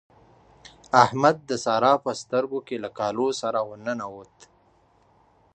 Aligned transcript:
احمد 1.03 1.37
د 1.49 1.51
سارا 1.65 1.93
په 2.05 2.11
سترګو 2.21 2.59
کې 2.67 2.75
له 2.83 2.89
کالو 2.99 3.27
سره 3.41 3.59
ور 3.67 3.79
ننوت. 3.85 4.35